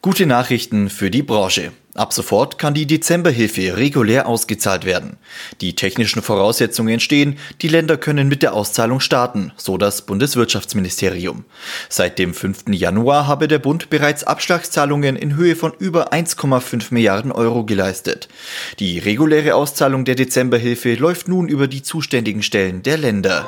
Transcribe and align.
Gute 0.00 0.26
Nachrichten 0.26 0.90
für 0.90 1.10
die 1.10 1.22
Branche. 1.22 1.72
Ab 1.94 2.14
sofort 2.14 2.56
kann 2.56 2.72
die 2.72 2.86
Dezemberhilfe 2.86 3.76
regulär 3.76 4.26
ausgezahlt 4.26 4.86
werden. 4.86 5.18
Die 5.60 5.74
technischen 5.74 6.22
Voraussetzungen 6.22 7.00
stehen, 7.00 7.38
die 7.60 7.68
Länder 7.68 7.98
können 7.98 8.28
mit 8.28 8.42
der 8.42 8.54
Auszahlung 8.54 9.00
starten, 9.00 9.52
so 9.58 9.76
das 9.76 10.06
Bundeswirtschaftsministerium. 10.06 11.44
Seit 11.90 12.18
dem 12.18 12.32
5. 12.32 12.70
Januar 12.70 13.26
habe 13.26 13.46
der 13.46 13.58
Bund 13.58 13.90
bereits 13.90 14.24
Abschlagszahlungen 14.24 15.16
in 15.16 15.36
Höhe 15.36 15.54
von 15.54 15.72
über 15.78 16.14
1,5 16.14 16.86
Milliarden 16.94 17.30
Euro 17.30 17.64
geleistet. 17.66 18.28
Die 18.78 18.98
reguläre 18.98 19.54
Auszahlung 19.54 20.06
der 20.06 20.14
Dezemberhilfe 20.14 20.94
läuft 20.94 21.28
nun 21.28 21.46
über 21.46 21.68
die 21.68 21.82
zuständigen 21.82 22.42
Stellen 22.42 22.82
der 22.82 22.96
Länder. 22.96 23.46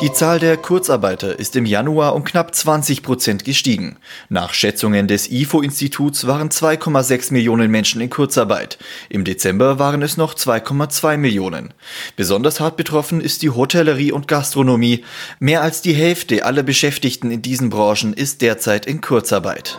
Die 0.00 0.12
Zahl 0.12 0.38
der 0.40 0.56
Kurzarbeiter 0.56 1.38
ist 1.38 1.54
im 1.56 1.64
Januar 1.64 2.14
um 2.14 2.24
knapp 2.24 2.54
20 2.54 3.02
Prozent 3.02 3.44
gestiegen. 3.44 3.96
Nach 4.28 4.52
Schätzungen 4.52 5.06
des 5.06 5.30
IFO-Instituts 5.30 6.26
waren 6.26 6.50
2,6 6.50 7.32
Millionen 7.32 7.70
Menschen 7.70 8.00
in 8.00 8.10
Kurzarbeit. 8.10 8.76
Im 9.08 9.24
Dezember 9.24 9.78
waren 9.78 10.02
es 10.02 10.16
noch 10.16 10.34
2,2 10.34 11.16
Millionen. 11.16 11.72
Besonders 12.16 12.60
hart 12.60 12.76
betroffen 12.76 13.20
ist 13.20 13.42
die 13.42 13.50
Hotellerie 13.50 14.12
und 14.12 14.28
Gastronomie. 14.28 15.04
Mehr 15.38 15.62
als 15.62 15.80
die 15.80 15.94
Hälfte 15.94 16.44
aller 16.44 16.64
Beschäftigten 16.64 17.30
in 17.30 17.40
diesen 17.40 17.70
Branchen 17.70 18.12
ist 18.14 18.42
derzeit 18.42 18.86
in 18.86 19.00
Kurzarbeit. 19.00 19.78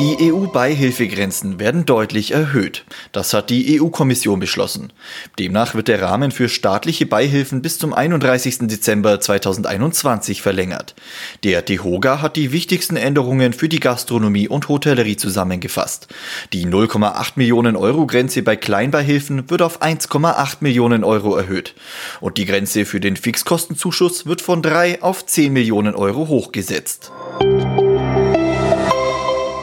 Die 0.00 0.32
EU-Beihilfegrenzen 0.32 1.60
werden 1.60 1.84
deutlich 1.84 2.30
erhöht. 2.30 2.86
Das 3.12 3.34
hat 3.34 3.50
die 3.50 3.78
EU-Kommission 3.78 4.40
beschlossen. 4.40 4.94
Demnach 5.38 5.74
wird 5.74 5.88
der 5.88 6.00
Rahmen 6.00 6.30
für 6.30 6.48
staatliche 6.48 7.04
Beihilfen 7.04 7.60
bis 7.60 7.78
zum 7.78 7.92
31. 7.92 8.60
Dezember 8.60 9.20
2021 9.20 10.40
verlängert. 10.40 10.94
Der 11.44 11.60
DEHOGA 11.60 12.22
hat 12.22 12.36
die 12.36 12.50
wichtigsten 12.50 12.96
Änderungen 12.96 13.52
für 13.52 13.68
die 13.68 13.78
Gastronomie 13.78 14.48
und 14.48 14.70
Hotellerie 14.70 15.18
zusammengefasst. 15.18 16.08
Die 16.54 16.64
0,8 16.64 17.32
Millionen 17.34 17.76
Euro 17.76 18.06
Grenze 18.06 18.40
bei 18.40 18.56
Kleinbeihilfen 18.56 19.50
wird 19.50 19.60
auf 19.60 19.82
1,8 19.82 20.56
Millionen 20.60 21.04
Euro 21.04 21.36
erhöht. 21.36 21.74
Und 22.22 22.38
die 22.38 22.46
Grenze 22.46 22.86
für 22.86 23.00
den 23.00 23.16
Fixkostenzuschuss 23.16 24.24
wird 24.24 24.40
von 24.40 24.62
3 24.62 25.02
auf 25.02 25.26
10 25.26 25.52
Millionen 25.52 25.94
Euro 25.94 26.26
hochgesetzt. 26.28 27.12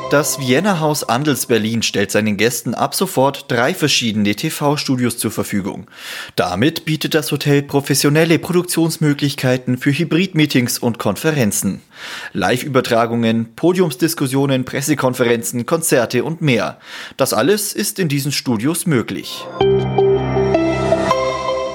Das 0.09 0.39
Vienna 0.39 0.80
Haus 0.80 1.03
Andels 1.03 1.47
Berlin 1.47 1.83
stellt 1.83 2.11
seinen 2.11 2.38
Gästen 2.38 2.73
ab 2.73 2.95
sofort 2.95 3.52
drei 3.52 3.73
verschiedene 3.73 4.36
TV-Studios 4.36 5.17
zur 5.17 5.31
Verfügung. 5.31 5.88
Damit 6.38 6.86
bietet 6.86 7.13
das 7.13 7.30
Hotel 7.33 7.61
professionelle 7.61 8.39
Produktionsmöglichkeiten 8.39 9.78
für 9.78 9.91
Hybrid-Meetings 9.91 10.80
und 10.80 10.97
Konferenzen. 10.97 11.81
Live-Übertragungen, 12.31 13.53
Podiumsdiskussionen, 13.58 14.63
Pressekonferenzen, 14.63 15.66
Konzerte 15.66 16.23
und 16.23 16.41
mehr. 16.41 16.80
Das 17.17 17.33
alles 17.33 17.73
ist 17.73 18.00
in 18.00 18.08
diesen 18.08 18.31
Studios 18.31 18.85
möglich. 18.85 19.45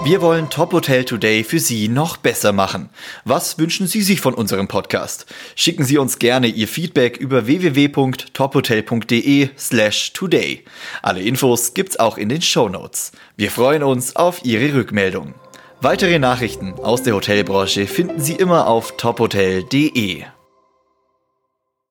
Wir 0.05 0.21
wollen 0.21 0.51
Top 0.51 0.73
Hotel 0.73 1.05
Today 1.05 1.45
für 1.45 1.61
Sie 1.61 1.87
noch 1.87 2.17
besser 2.17 2.53
machen. 2.53 2.91
Was 3.25 3.61
wünschen 3.61 3.87
Sie 3.87 4.03
sich 4.03 4.21
von 4.21 4.35
unserem 4.35 4.67
Podcast? 4.67 5.27
Schicken 5.55 5.85
Sie 5.85 5.97
uns 5.97 6.19
gerne 6.19 6.49
Ihr 6.49 6.67
Feedback 6.67 7.19
über 7.19 7.47
www.tophotel.de 7.47 9.51
slash 9.57 10.13
today. 10.13 10.65
Alle 11.03 11.23
Infos 11.23 11.75
gibt's 11.75 12.01
auch 12.01 12.19
in 12.19 12.29
den 12.29 12.43
Show 12.43 12.69
Notes. 12.69 13.13
Wir 13.37 13.53
freuen 13.53 13.85
uns 13.85 14.17
auf 14.17 14.45
Ihre 14.45 14.75
Rückmeldung. 14.75 15.35
Weitere 15.81 16.19
Nachrichten 16.19 16.75
aus 16.75 17.05
der 17.05 17.15
Hotelbranche 17.15 17.87
finden 17.87 18.21
Sie 18.21 18.35
immer 18.35 18.67
auf 18.67 18.97
tophotel.de. 18.97 20.25